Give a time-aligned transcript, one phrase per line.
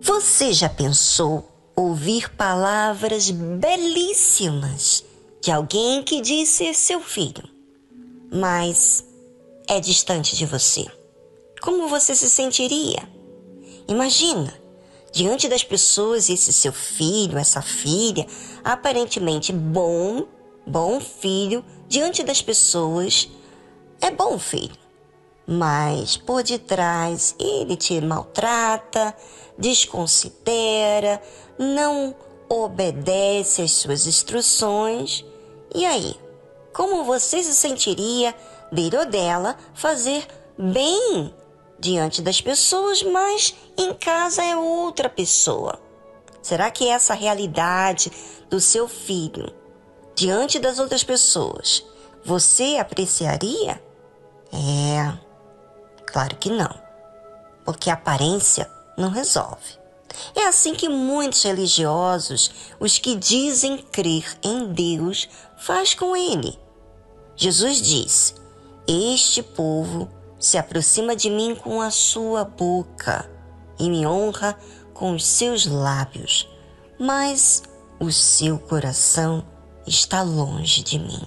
[0.00, 5.04] Você já pensou ouvir palavras belíssimas
[5.40, 7.48] de alguém que diz ser seu filho,
[8.32, 9.04] mas
[9.66, 10.86] é distante de você?
[11.60, 13.08] Como você se sentiria?
[13.88, 14.52] Imagina,
[15.12, 18.26] diante das pessoas, esse seu filho, essa filha,
[18.64, 20.26] aparentemente bom,
[20.66, 23.28] bom filho, diante das pessoas,
[24.02, 24.76] é bom filho.
[25.46, 29.16] Mas por detrás ele te maltrata,
[29.56, 31.22] desconsidera,
[31.58, 32.14] não
[32.48, 35.24] obedece às suas instruções.
[35.74, 36.16] E aí,
[36.72, 38.34] como você se sentiria
[38.70, 40.26] dele ou dela fazer
[40.58, 41.32] bem
[41.78, 45.80] diante das pessoas, mas em casa é outra pessoa?
[46.42, 48.10] Será que essa realidade
[48.50, 49.54] do seu filho
[50.14, 51.84] diante das outras pessoas
[52.24, 53.82] você apreciaria?
[54.52, 55.12] É,
[56.06, 56.74] claro que não,
[57.64, 59.80] porque a aparência não resolve.
[60.34, 66.58] É assim que muitos religiosos, os que dizem crer em Deus, faz com ele.
[67.34, 68.34] Jesus disse:
[68.86, 73.30] Este povo se aproxima de mim com a sua boca
[73.78, 74.58] e me honra
[74.92, 76.48] com os seus lábios,
[76.98, 77.62] mas
[77.98, 79.44] o seu coração
[79.86, 81.22] está longe de mim.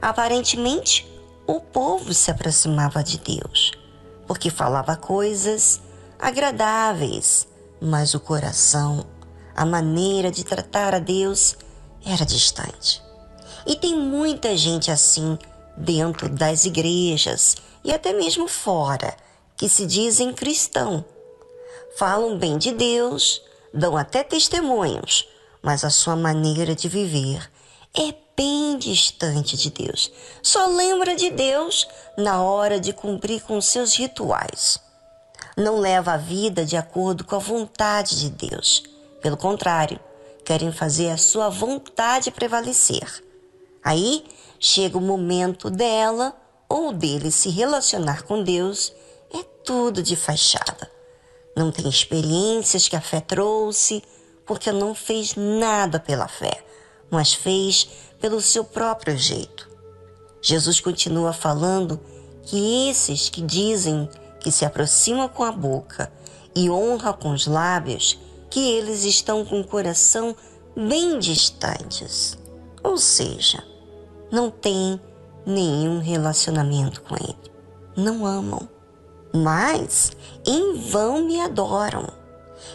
[0.00, 1.06] Aparentemente,
[1.46, 3.72] o povo se aproximava de Deus,
[4.26, 5.80] porque falava coisas
[6.18, 7.48] agradáveis,
[7.80, 9.06] mas o coração,
[9.54, 11.56] a maneira de tratar a Deus
[12.04, 13.02] era distante.
[13.66, 15.38] E tem muita gente assim
[15.76, 19.16] dentro das igrejas e até mesmo fora
[19.56, 21.04] que se dizem cristão.
[21.96, 25.28] Falam bem de Deus, dão até testemunhos,
[25.62, 27.50] mas a sua maneira de viver
[27.94, 30.10] é bem distante de Deus.
[30.42, 34.80] Só lembra de Deus na hora de cumprir com seus rituais
[35.60, 38.82] não leva a vida de acordo com a vontade de Deus.
[39.20, 40.00] Pelo contrário,
[40.44, 43.22] querem fazer a sua vontade prevalecer.
[43.84, 44.24] Aí
[44.58, 46.34] chega o momento dela
[46.68, 48.92] ou dele se relacionar com Deus,
[49.32, 50.90] é tudo de fachada.
[51.56, 54.02] Não tem experiências que a fé trouxe,
[54.46, 56.64] porque não fez nada pela fé,
[57.10, 57.88] mas fez
[58.20, 59.68] pelo seu próprio jeito.
[60.42, 62.00] Jesus continua falando
[62.42, 64.08] que esses que dizem
[64.40, 66.12] que se aproxima com a boca
[66.54, 70.34] e honra com os lábios, que eles estão com o coração
[70.74, 72.38] bem distantes.
[72.82, 73.62] Ou seja,
[74.30, 75.00] não têm
[75.44, 77.36] nenhum relacionamento com ele.
[77.96, 78.68] Não amam,
[79.32, 80.12] mas
[80.46, 82.08] em vão me adoram,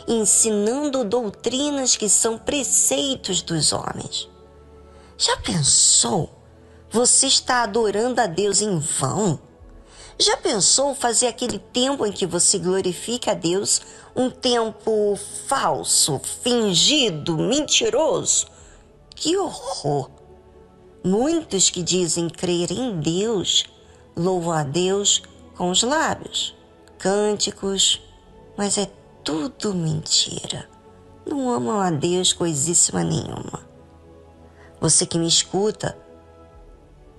[0.07, 4.29] ensinando doutrinas que são preceitos dos homens.
[5.17, 6.29] Já pensou?
[6.91, 9.39] Você está adorando a Deus em vão?
[10.19, 13.81] Já pensou fazer aquele tempo em que você glorifica a Deus
[14.15, 15.17] um tempo
[15.47, 18.47] falso, fingido, mentiroso?
[19.15, 20.09] Que horror!
[21.03, 23.65] Muitos que dizem crer em Deus
[24.15, 25.21] louvam a Deus
[25.55, 26.55] com os lábios,
[26.97, 28.01] cânticos,
[28.57, 28.89] mas é
[29.23, 30.69] tudo mentira.
[31.25, 33.74] Não amam a Deus coisíssima nenhuma.
[34.79, 35.97] Você que me escuta,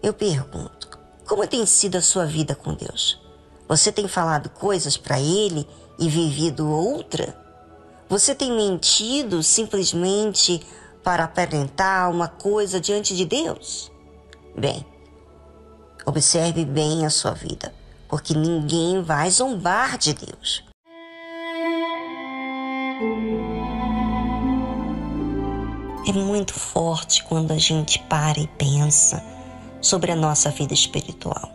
[0.02, 3.20] eu pergunto: como tem sido a sua vida com Deus?
[3.68, 5.66] Você tem falado coisas para Ele
[5.98, 7.36] e vivido outra?
[8.08, 10.64] Você tem mentido simplesmente
[11.02, 13.90] para aparentar uma coisa diante de Deus?
[14.56, 14.86] Bem,
[16.04, 17.74] observe bem a sua vida,
[18.08, 20.65] porque ninguém vai zombar de Deus.
[26.08, 29.24] É muito forte quando a gente para e pensa
[29.80, 31.50] sobre a nossa vida espiritual.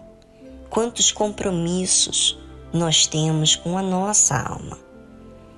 [0.70, 2.38] Quantos compromissos
[2.74, 4.78] nós temos com a nossa alma.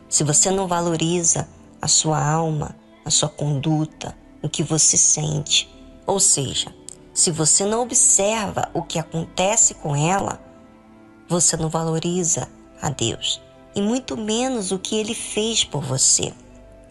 [0.08, 1.50] Se você não valoriza
[1.82, 5.68] a sua alma, a sua conduta, o que você sente,
[6.06, 6.72] ou seja,
[7.16, 10.40] se você não observa o que acontece com ela,
[11.28, 12.47] você não valoriza
[12.79, 13.41] a Deus
[13.76, 16.32] e muito menos o que ele fez por você.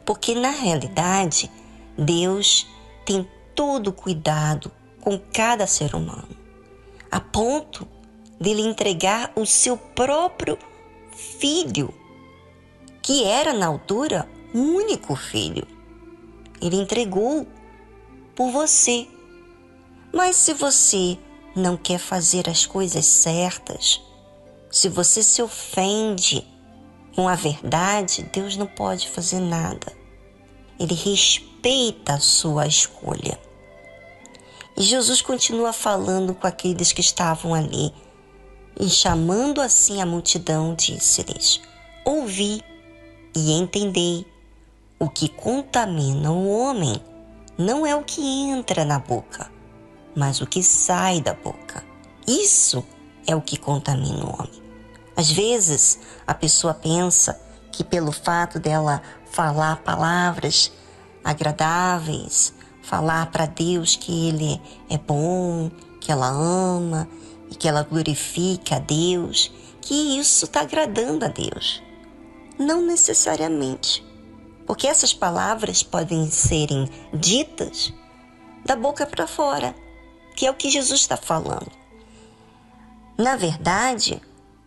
[0.04, 1.48] Porque na realidade,
[1.96, 2.66] Deus
[3.04, 6.28] tem todo cuidado com cada ser humano,
[7.10, 7.86] a ponto
[8.40, 10.58] de lhe entregar o seu próprio
[11.12, 11.92] filho,
[13.02, 15.66] que era na altura o único filho.
[16.60, 17.46] Ele entregou
[18.34, 19.06] por você.
[20.12, 21.18] Mas se você
[21.54, 24.00] não quer fazer as coisas certas,
[24.70, 26.46] se você se ofende
[27.14, 29.92] com a verdade, Deus não pode fazer nada.
[30.78, 31.51] Ele respeita
[32.06, 33.38] a sua escolha.
[34.76, 37.92] E Jesus continua falando com aqueles que estavam ali,
[38.80, 41.60] E chamando assim a multidão, disse-lhes:
[42.04, 42.62] Ouvi
[43.36, 44.26] e entendei.
[44.98, 47.00] O que contamina o homem
[47.58, 49.50] não é o que entra na boca,
[50.16, 51.84] mas o que sai da boca.
[52.26, 52.84] Isso
[53.26, 54.62] é o que contamina o homem.
[55.14, 57.38] Às vezes, a pessoa pensa
[57.70, 60.72] que pelo fato dela falar palavras
[61.24, 62.52] agradáveis,
[62.82, 65.70] falar para Deus que Ele é bom,
[66.00, 67.08] que ela ama
[67.50, 71.82] e que ela glorifica a Deus, que isso está agradando a Deus.
[72.58, 74.04] Não necessariamente,
[74.66, 77.92] porque essas palavras podem serem ditas
[78.64, 79.74] da boca para fora,
[80.36, 81.70] que é o que Jesus está falando.
[83.18, 84.20] Na verdade,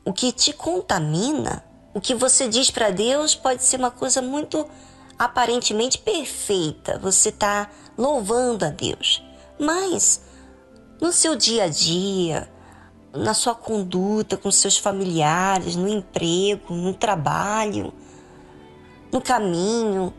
[0.04, 1.64] o que te contamina
[1.96, 4.68] o que você diz para Deus pode ser uma coisa muito
[5.18, 7.00] aparentemente perfeita.
[7.00, 9.24] Você está louvando a Deus.
[9.60, 10.22] Mas
[11.00, 12.50] no seu dia a dia,
[13.14, 17.94] na sua conduta com seus familiares, no emprego, no trabalho,
[19.12, 20.14] no caminho,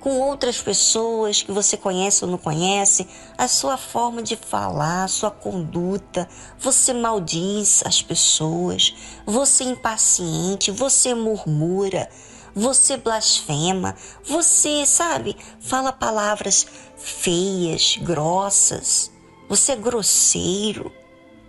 [0.00, 3.06] com outras pessoas que você conhece ou não conhece,
[3.36, 6.26] a sua forma de falar, a sua conduta,
[6.58, 8.94] você maldiz as pessoas,
[9.26, 12.08] você é impaciente, você murmura,
[12.54, 16.66] você blasfema, você, sabe, fala palavras
[16.96, 19.10] feias, grossas,
[19.48, 20.92] você é grosseiro.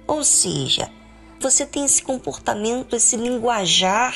[0.08, 0.92] Ou seja,
[1.40, 4.16] você tem esse comportamento, esse linguajar,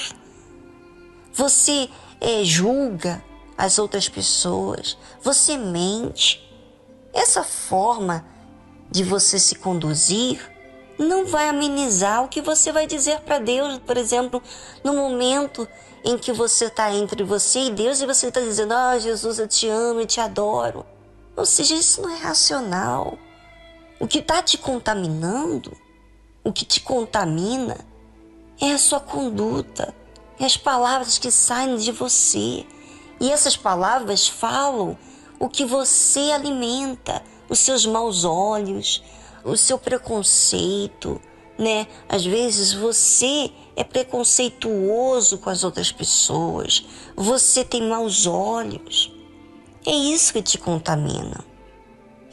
[1.34, 1.90] você
[2.20, 3.24] é, julga,
[3.58, 6.42] as outras pessoas, você mente.
[7.14, 8.26] Essa forma
[8.92, 10.55] de você se conduzir
[10.98, 14.42] não vai amenizar o que você vai dizer para Deus, por exemplo,
[14.84, 15.68] no momento
[16.04, 19.48] em que você está entre você e Deus e você está dizendo: Ah, Jesus, eu
[19.48, 20.86] te amo e te adoro.
[21.36, 23.18] Ou seja, isso não é racional.
[24.00, 25.76] O que está te contaminando,
[26.44, 27.78] o que te contamina,
[28.62, 29.94] é a sua conduta,
[30.40, 32.66] é as palavras que saem de você.
[33.20, 34.98] E essas palavras falam
[35.40, 39.04] o que você alimenta, os seus maus olhos,
[39.46, 41.22] o seu preconceito,
[41.58, 41.88] né?
[42.10, 49.14] Às vezes você é preconceituoso com as outras pessoas, você tem maus olhos.
[49.86, 51.46] É isso que te contamina.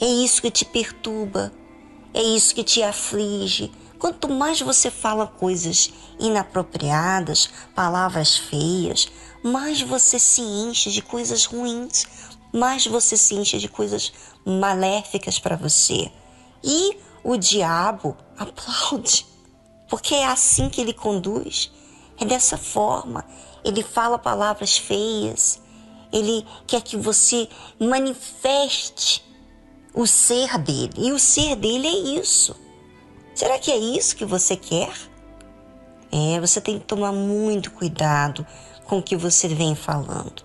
[0.00, 1.53] É isso que te perturba.
[2.14, 3.70] É isso que te aflige.
[3.99, 9.06] Quanto mais você fala coisas inapropriadas, palavras feias,
[9.44, 12.06] mais você se enche de coisas ruins,
[12.53, 14.12] mais você se enche de coisas
[14.44, 16.11] maléficas para você.
[16.62, 19.26] E o diabo aplaude,
[19.88, 21.70] porque é assim que ele conduz,
[22.20, 23.25] é dessa forma.
[23.64, 25.61] Ele fala palavras feias,
[26.12, 27.49] ele quer que você
[27.79, 29.25] manifeste
[29.94, 32.56] o ser dele, e o ser dele é isso.
[33.35, 34.93] Será que é isso que você quer?
[36.11, 38.47] É, você tem que tomar muito cuidado
[38.85, 40.43] com o que você vem falando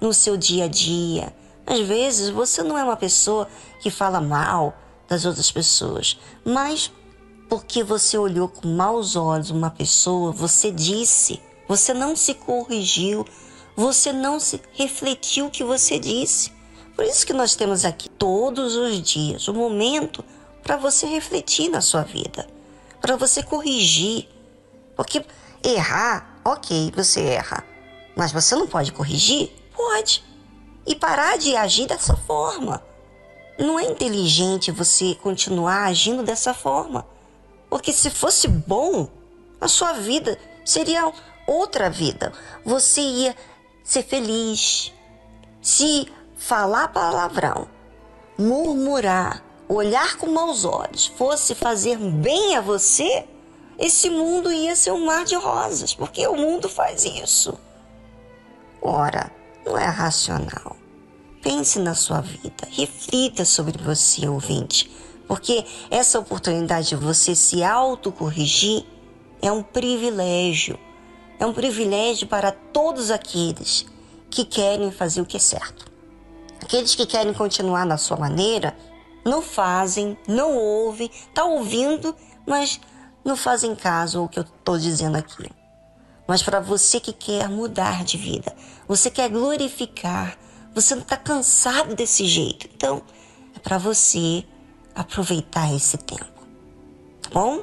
[0.00, 1.34] no seu dia a dia.
[1.66, 3.46] Às vezes você não é uma pessoa
[3.80, 4.74] que fala mal
[5.12, 6.90] das outras pessoas, mas
[7.46, 11.38] porque você olhou com maus olhos uma pessoa, você disse,
[11.68, 13.26] você não se corrigiu,
[13.76, 16.50] você não se refletiu o que você disse.
[16.96, 20.24] Por isso que nós temos aqui todos os dias um momento
[20.62, 22.46] para você refletir na sua vida,
[22.98, 24.26] para você corrigir.
[24.96, 25.22] Porque
[25.62, 27.62] errar, ok, você erra.
[28.16, 29.52] Mas você não pode corrigir?
[29.76, 30.24] Pode.
[30.86, 32.82] E parar de agir dessa forma.
[33.58, 37.06] Não é inteligente você continuar agindo dessa forma.
[37.68, 39.08] Porque se fosse bom,
[39.60, 41.12] a sua vida seria
[41.46, 42.32] outra vida.
[42.64, 43.36] Você ia
[43.84, 44.92] ser feliz.
[45.60, 47.68] Se falar palavrão,
[48.38, 53.26] murmurar, olhar com maus olhos fosse fazer bem a você,
[53.78, 57.58] esse mundo ia ser um mar de rosas, porque o mundo faz isso.
[58.80, 59.30] Ora,
[59.64, 60.76] não é racional.
[61.42, 64.90] Pense na sua vida, reflita sobre você, ouvinte,
[65.26, 68.84] porque essa oportunidade de você se autocorrigir
[69.40, 70.78] é um privilégio.
[71.38, 73.84] É um privilégio para todos aqueles
[74.30, 75.90] que querem fazer o que é certo.
[76.62, 78.76] Aqueles que querem continuar na sua maneira
[79.24, 82.14] não fazem, não ouvem, tá ouvindo,
[82.46, 82.80] mas
[83.24, 85.50] não fazem caso ao que eu estou dizendo aqui
[86.26, 88.54] mas para você que quer mudar de vida,
[88.86, 90.36] você quer glorificar,
[90.74, 92.68] você não está cansado desse jeito.
[92.74, 93.02] Então,
[93.54, 94.44] é para você
[94.94, 96.46] aproveitar esse tempo,
[97.22, 97.62] tá bom?